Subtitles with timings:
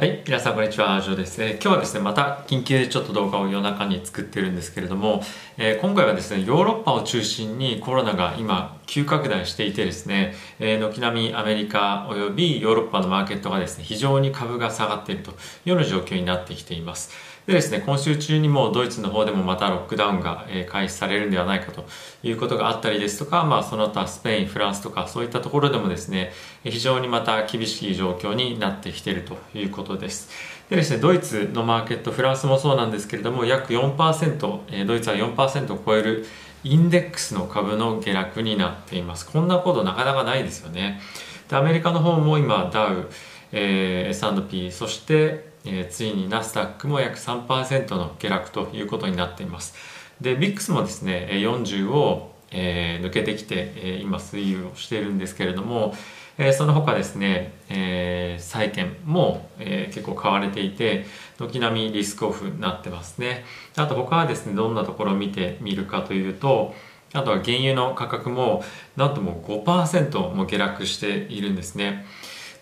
[0.00, 5.22] はい、皆さんこんにちは、ジョーです、えー、今日はですね、また緊急でちょっと動画を夜中に作ってるんですけれども、
[5.58, 15.34] えー、今回はですね、ヨーロッパを中心にコロナが今急拡大していてですね、え、軒並みアメリカおよびヨーロッパのマーケットがですね、非常に株が下がっているとい
[15.66, 17.12] うような状況になってきています。
[17.46, 21.86] でですね、今週中にもドイツの方でもまたロックダウンが開始されるんではないかと
[22.24, 26.32] いうことがあったりですとか、まあその他スペイン、フランスとかそういったところでもですね、
[26.64, 30.30] 非常にまた厳しい状況になってきているということです。
[30.68, 36.26] でですね、ドイツのマーケット、フランスもそうなんですけれども、約4%、ドイツは4%を超える
[36.64, 39.28] インデックスの株の下落になっています。
[39.28, 41.00] こんなことなかなかないですよね。
[41.48, 43.08] で、アメリカの方も今、ダウ、
[43.52, 49.74] えー、S&P、そしてえー、ついにナスダックも約3%の下落ということになっています
[50.20, 55.94] で VIX もですね40を、えー、抜けてきて、えー、今推移をしているんですけれども、
[56.40, 61.04] えー、その他ですね、えー、債券も、えー、結構買われていて
[61.38, 63.44] 軒並みリスクオフになってますね。
[63.76, 66.74] あと他はですねどんなところを見てみるかというと
[67.12, 68.64] あとは原油の価格も
[68.96, 72.06] なんともう5%も下落しているんですね。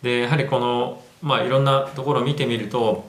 [0.02, 3.08] でやはりこのまあ、いろんなところを見てみると、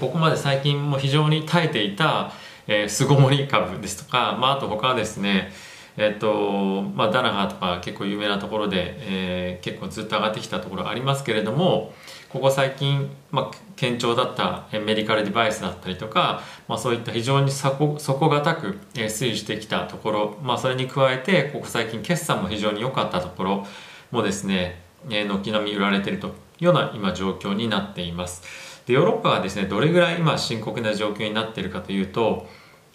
[0.00, 2.32] ここまで最近も非常に耐えていた、
[2.66, 5.52] えー、巣ごもり株ですとか、まあ、あと他はですね、
[5.96, 11.94] えっとまあ、ダナハとか結構有名なところで、えー、結構ずっと上がってきたところありますけれども
[12.28, 23.66] ここ最近、まあ、堅調だったメディカルデバイスだったりとか、まあ、そういった非常に底堅く推移してきたところ、まあ、それに加えてここ最近決算も非常に良かったところ
[24.10, 26.30] もですね軒並み売られてるとい
[26.62, 28.42] うような今状況になっています。
[28.86, 32.46] でヨーロッパがですねどれぐらい今深刻な状況になっているかというと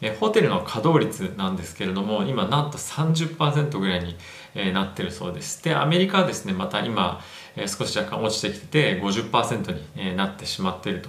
[0.01, 4.15] えホテルの稼働率なんですけれども今なんと30%ぐらいに、
[4.53, 5.63] えなってるそうです。
[5.63, 7.21] でアメリカはですねまた今、
[7.55, 11.01] え少し若干落ちてきてて50%に、えなってしまっている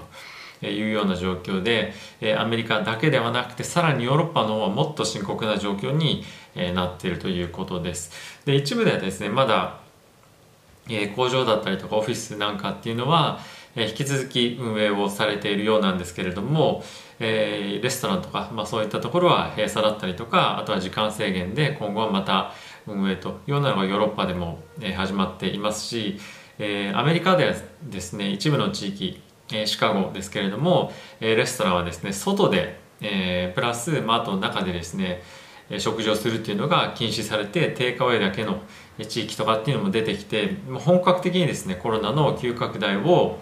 [0.60, 1.94] というような状況で、
[2.38, 6.24] アメリカだけではなくてさらにヨーロッパの方はもっと深刻な状況に、
[6.74, 8.12] なっているということです。
[8.44, 9.80] で一部ではですねまだ
[11.16, 13.40] 工場だったりとかオフィスなんかっていうのは、
[13.74, 16.84] 引き続き運営をされているようなんですけれども、
[17.22, 22.52] えーレストランとか、まあ、そういったところは閉鎖だったりとかあとは時間制限で今後はまた
[22.86, 26.18] 運営というようなのがヨーロッパでも、え始まっていますし、
[26.58, 29.22] えアメリカではですね一部の地域、
[29.52, 35.22] えシカゴですけれども、えレストランはですね外で、えプラス、まあ、あと中でですね
[35.78, 38.62] 食事をするっていうのが禁止されてテイクアウェイだけの
[38.98, 43.38] 地域とかっていうのも出てきて本格的にですねコロナの急拡大を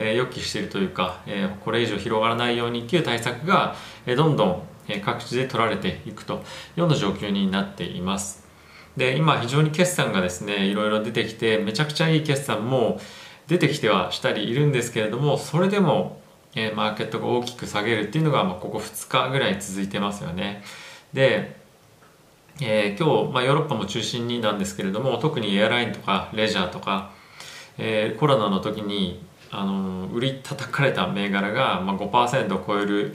[0.00, 4.62] え予期しているというかえこれ以上広がらないようにっていう対策がえどんどん
[5.04, 8.48] 各地で取られていくというような状況になっています。
[8.96, 13.00] で今非常に決算がですねいろいろ出てきてめちゃくちゃいい決算も
[13.46, 16.20] 出てきてはしたりいるんですけれどもそれでも
[16.54, 20.62] えマーケットが大きく下げるっていうのがまここ2日ぐらい続いてますよね。
[21.12, 21.60] で
[22.62, 27.10] えー、今日、まあ、ヨーロッパも中心になんですけれども特にエアラインとかレジャーとか、
[27.78, 33.14] えー、コロナの時にあの売り叩かれた銘柄が、まあ、5%を超える、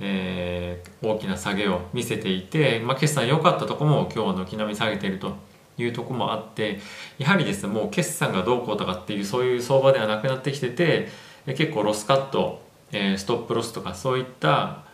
[0.00, 5.36] えー、大きな下げを見せていて、まあ、決算良かったとこも今日は軒並み下げていると
[5.78, 6.80] いうとこもあって
[7.18, 11.08] やはりですねもう決算がどうこうとかっていうそういう相場ではなくなってきてて
[11.46, 12.62] 結構ロスカット、
[12.92, 14.84] えー、ストップロスとかそういった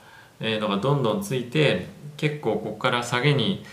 [0.41, 3.65] のがどんどんついて結構ここから下げに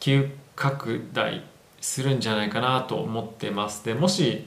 [0.00, 1.44] 急拡大
[1.80, 3.84] するんじゃないかなと思ってます。
[3.84, 4.46] でもし、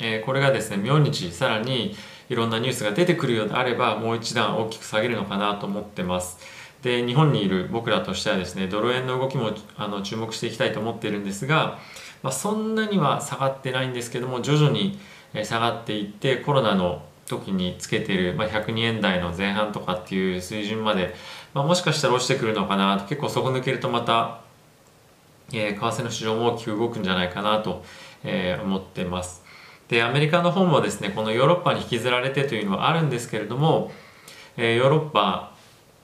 [0.00, 1.94] えー、これがですね明日さらに
[2.28, 6.38] いろんなニュースが出てくるようであればもう一段大きく下げるのかなと思ってます
[6.82, 11.78] で日本にいる僕らとしてはですねドル円の動きもあの注目していきたいと思っているんですが、
[12.22, 14.98] まあ、そんなには下がってないんですけども徐々に
[15.42, 21.14] 下がっていってコロナの時につけている、まあ、102円台の前半とかっていう水準まで、
[21.52, 24.40] まあ、もしかしたら落ちてくるのかなと結構底抜けるとまた
[25.52, 27.82] えー、為替の市場も大きく動くんじゃないかなと、
[28.22, 29.42] えー、思ってます。
[29.88, 33.90] で、アメリカの方もですね、このヨーロッパに引きずられてというのはあるんですけれども、
[34.56, 35.54] えー、ヨーロッパ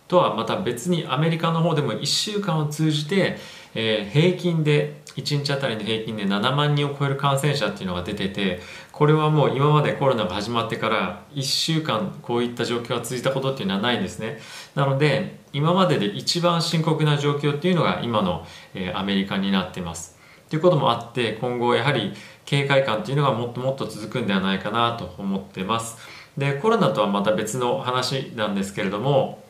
[0.09, 3.37] とはまた別にアメリカの方でも1週間を通じて、
[3.75, 8.61] えー、平均で1日あたりの平均で7万人を超える感染者っていうのが出てて
[8.93, 14.39] これはもう今までコロナが始まってから1週間こういった状況が続いたことっていうのはないんですね。
[14.75, 20.14] なので今までで一番深刻な状況っていうのが今の、えー、アメリカになってます。
[20.55, 22.13] ということもあって今後やはり
[22.45, 25.97] 警戒感っていうのがもっともっと続くんではないかなと思ってます。
[26.39, 29.43] でコロナとはまた別の話なんですけれども、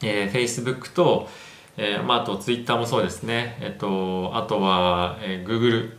[0.00, 1.28] えー、Facebook と
[1.76, 5.92] えーまあ、あとツイッターもそうですね、えっと、あとは、えー、Google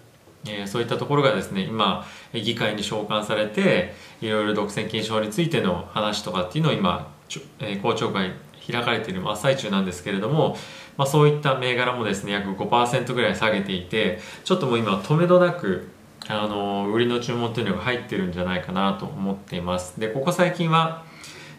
[0.46, 7.14] えー、そういったところがですね今議会に召喚されていろいろ独占禁止法についての話とかっていうのを今、
[7.60, 8.32] えー、公聴会
[8.72, 10.58] 開かれている真っ最中なんですけれども、
[10.98, 15.90] まあ、そういった銘柄もですね約5%ぐらい下げていてちょっともう今止めどなく
[16.28, 20.00] あの売りの注文っていうのが入ってるんじゃないかなと思っています。
[20.00, 21.04] でここ最近は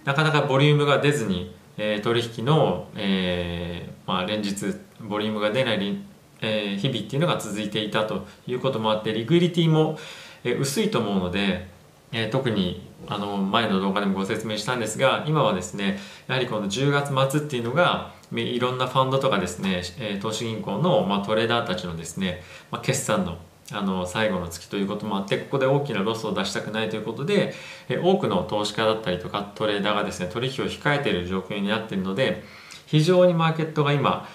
[0.04, 5.98] なかなかボリュームが出ずに、えー、取引の、えーまあ、連日ボリュームが出ない
[6.42, 9.98] えー、日々っていうのが続いていたということもあってリクイリティも、
[10.42, 11.68] え、薄いと思うので、
[12.12, 23.38] えー、特にあの前の動画でもご説明したんですが今はですねやはりこの10月末っていうのがいろんなファンドとかですね、え投資銀行の、ま、トレーダーたちのですね、ま、決算の
[23.72, 27.54] あの最後の月ということもあってここで大きなロスを出したくないということで
[28.02, 32.42] 多くの投資家だったりとかトレーダーがですね取引を控えている状況になっているので
[32.86, 34.26] 非常にマーケットが今、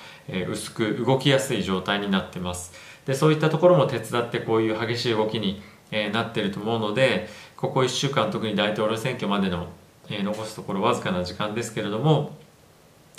[0.50, 2.72] 薄く動きやすい状態になってます。
[3.06, 5.62] でそういったところも手伝ってこういう激しい動きに、
[5.96, 9.68] えなっていると思うのでここ1週間特に大統領選挙までの、
[10.10, 12.36] え残すところわずかな時間ですけれども、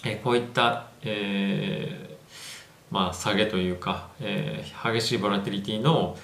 [0.05, 2.17] えこういった、えー
[2.90, 6.17] まあ、下げというか、えー、激しいボラティリティの、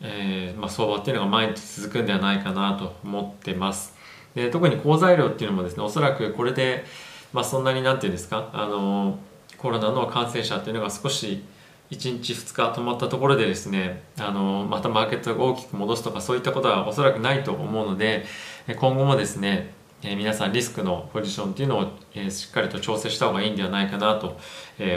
[0.00, 3.94] えーまあ、相場っていうのが毎日続くんではないかなと思ってます。
[4.34, 6.84] で特に好材料っていうのもですねおそらくこれで、
[7.32, 9.18] まあ、そんなになんていうんですかあの
[9.58, 11.44] コロナの感染者っていうのが少し
[11.92, 18.24] 1日2日止まったところでですねあのまたマーケットが大きく戻すとかそういったことはおそらくないと思うので
[18.66, 21.92] 今後もですね皆さんリスクのポジションっていうのを、
[22.28, 24.36] しっかりと調整した方がいいんではないかなと、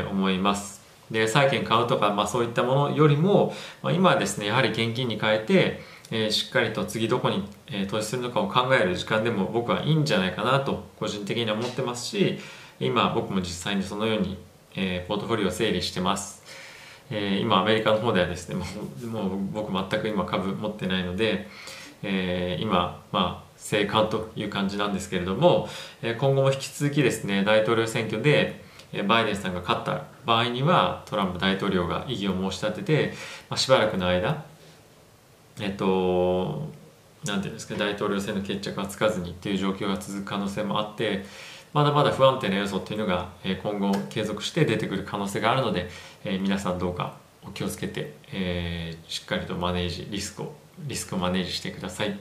[0.09, 0.81] 思います。
[1.11, 3.53] で債券買うとか、まあ、そういったものよりも、
[3.83, 12.39] まあ、今はですねやはり現金に変えて、えー、しっかりと次どこに、えー、投資するのかを考える時間でも僕はいいんじゃないかなと個人的には思ってますし
[12.79, 14.39] 今僕も実際にそのように、
[14.75, 16.43] えー、ポートフォリオを整理してます。
[17.09, 18.65] え今アメリカの方ではですねも
[19.03, 21.47] うもう僕全く今株持ってないので、
[22.03, 25.67] え今まあ生還という感じなんですけれども
[26.01, 28.63] 今後も引き続きですね大統領選挙で
[29.07, 33.13] バイデンさんが勝った場合にはトランプ大統領が異議を申し立てて、
[33.49, 34.45] まあ、しばらくの間
[35.59, 36.69] えっと
[37.25, 41.25] 何ていうんですか大統領選の決着がつかずにっていう状況が続く可能性もあって
[41.75, 43.29] まだまだ不安定な要素っていうのが
[43.61, 45.89] 今後継続して出てくる可能性があるので
[46.23, 47.17] 皆さんどうか
[47.47, 52.19] お気をつけて、え、しっかりとマネージリスクをリスクをマネージしてください。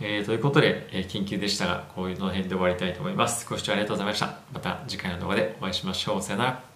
[0.00, 3.46] えー、ということで、え、緊急でしたが、こういうの辺で終わりたいと思います。
[3.48, 4.38] ご視聴ありがとうございました。
[4.52, 6.22] また次回の動画でお会いしましょう。
[6.22, 6.71] さよなら。